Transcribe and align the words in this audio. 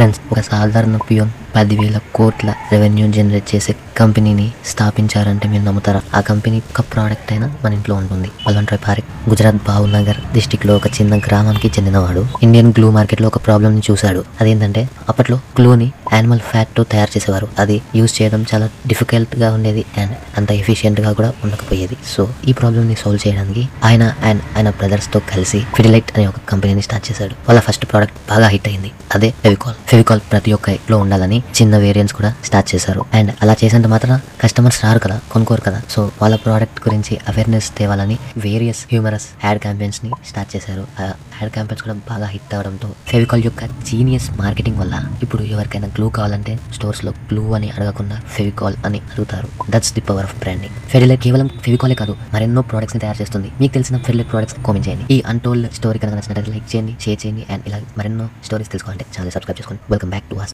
friends 0.00 0.16
ko 0.32 0.40
sa 0.40 0.64
alarm 0.64 0.96
ng 0.96 1.04
piyon. 1.04 1.28
పదివేల 1.56 1.98
కోట్ల 2.14 2.54
revenue 2.72 3.12
generate 3.12 3.54
చేసే 3.54 3.74
కంపెనీని 3.96 4.50
స్థాపించారంటే 4.66 5.48
మీరు 5.48 5.62
నమ్ముతారా? 5.62 6.00
ఆ 6.14 6.20
కంపెనీ 6.20 6.58
ఒక 6.58 6.80
ప్రోడక్ట్ 6.80 7.32
అయినా 7.32 7.54
మన 7.64 7.72
ఇంట్లో 7.72 7.94
ఉంటుంది. 7.94 8.30
బల్వంత్ 8.46 8.80
పారిక్ 8.88 9.28
గుజరాత్ 9.28 9.56
భావనగర్ 9.56 10.16
డిస్టిక్లో 10.34 10.76
ఒక 10.76 10.86
చిన్న 10.86 11.18
గ్రామానికి 11.18 11.68
చెందినవాడు. 11.68 12.26
ఇండియన్ 12.42 12.70
గ్లూ 12.78 12.90
మార్కెట్లో 12.90 13.26
ఒక 13.26 13.46
ప్రాబ్లమ్ని 13.46 13.82
చూశాడు. 13.90 14.24
అదేంటంటే 14.40 14.88
అప్పట్లో 15.08 15.36
గ్లూని 15.36 15.92
యానిమల్ 16.12 16.40
ఫ్యాట్తో 16.40 16.82
తయారు 16.82 17.10
చేసేవారు. 17.16 17.48
అది 17.58 17.82
యూజ్ 17.96 18.22
చేయడం 18.22 18.46
చాలా 18.54 18.68
డిఫికల్ట్గా 18.86 19.54
ఉండేది 19.54 19.84
అండ్ 19.98 20.16
అంత 20.38 20.52
ఎఫిషియెంట్గా 20.52 21.12
కూడా 21.12 21.32
ఉండకపోయేది. 21.44 21.96
సో 22.06 22.28
ఈ 22.48 22.52
ప్రాబ్లమ్ని 22.52 22.94
సాల్వ్ 22.94 23.28
చేయడానికి 23.28 23.68
ఆయన 23.84 24.14
అండ్ 24.24 24.42
ఆయన 24.56 24.70
బ్రదర్స్తో 24.70 25.20
కలిసి 25.34 25.60
ఫిడిలైట్ 25.74 26.12
అనే 26.16 26.26
ఒక 26.26 26.34
కంపెనీని 26.48 26.82
స్టార్ట్ 26.82 27.10
చేశాడు. 27.10 27.30
వాళ్ళ 27.30 27.60
ఫస్ట్ 27.60 27.86
ప్రోడక్ట్ 27.86 28.14
బాగా 28.30 28.48
హిట్ 28.48 28.68
అయింది. 28.68 28.90
అదే 29.14 29.30
ఫెవికాల్ 29.30 29.74
ఫెవికాల్ 29.86 30.20
ప్రతి 30.32 30.52
ఒక్క 30.52 30.68
ఇంట్లో 30.68 30.98
ఉండాలని 30.98 31.39
చిన్న 31.58 31.74
వేరియంట్స్ 31.84 32.16
కూడా 32.18 32.30
స్టార్ట్ 32.48 32.68
చేశారు. 32.74 33.02
అండ్ 33.18 33.30
అలా 33.42 33.54
చేసినంత 33.62 33.88
మాత్రం 33.94 34.14
కస్టమర్స్ 34.42 34.78
రారు 34.84 35.00
కదా 35.06 35.16
కొనుక్కోరు 35.32 35.62
కదా. 35.68 35.80
సో 35.94 36.00
వాళ్ళ 36.20 36.36
ప్రోడక్ట్ 36.44 36.80
గురించి 36.86 37.14
అవేర్నెస్ 37.32 37.68
తేవాలని 37.78 38.16
వేరియస్ 38.46 38.82
హ్యూమరస్ 38.92 39.28
యాడ్ 39.44 39.60
క్యాంపెయిన్స్ని 39.64 40.10
స్టార్ట్ 40.30 40.50
చేశారు. 40.54 40.84
ఆ 41.00 41.06
యాడ్ 41.40 41.52
క్యాంపెయిన్స్ 41.56 41.82
కూడా 41.84 41.96
బాగా 42.10 42.26
హిట్ 42.34 42.54
అవడంతో 42.56 42.88
ఫెవికాల్ 43.10 43.42
యొక్క 43.48 43.64
జీనియస్ 43.90 44.28
మార్కెటింగ్ 44.42 44.78
వల్ల 44.82 44.94
ఇప్పుడు 45.24 45.42
ఎవరికైనా 45.54 45.88
గ్లూ 45.96 46.06
కావాలంటే 46.18 46.54
స్టోర్స్లో 46.76 47.12
గ్లూ 47.30 47.44
అని 47.58 47.68
అడగకుండా 47.76 48.16
ఫెవికాల్ 48.36 48.76
అని 48.88 49.00
అడుగుతారు. 49.12 49.48
That's 49.74 49.92
the 49.98 50.02
power 50.10 50.28
of 50.30 50.34
branding 50.42 50.76
Pidilite 50.92 51.22
కేవలం 51.26 51.48
ఫెవికాలే 51.66 51.96
కాదు 52.02 52.14
మరెన్నో 52.34 52.64
ప్రోడక్ట్స్ని 52.72 53.02
తయారు 53.04 53.20
చేస్తుంది. 53.22 53.50
మీకు 53.60 53.72
తెలిసిన 53.78 53.98
ఫెడిలైట్ 54.08 54.30
ప్రోడక్ట్స్ 54.32 54.58
కామెంట్ 54.68 54.88
చేయండి. 54.88 55.06
ఈ 55.16 55.18
అన్టోల్డ్ 55.34 55.68
స్టోరీ 55.78 56.00
కనుక 56.04 56.16
నచ్చినట్లయితే 56.18 56.52
లైక్ 56.56 56.68
చేయండి 56.74 56.94
షేర్ 57.06 57.20
చేయండి 57.24 57.44
అండ్ 57.52 57.64
ఇలా 57.70 57.80
మరెన్నో 58.00 58.28
స్టోరీస్ 58.48 58.72
తెలుసుకోవాలంటే 58.74 59.06
ఛానల్ 59.16 59.34
సబ్స్క్రైబ్ 59.36 59.60
చేసుకోండి. 59.62 59.82
Welcome 59.94 60.12
back 60.16 60.28
to 60.32 60.42